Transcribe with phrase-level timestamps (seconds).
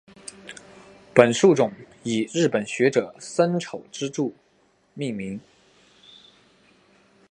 [1.13, 4.33] 本树种以日本学者森丑之助
[4.95, 5.39] 命名。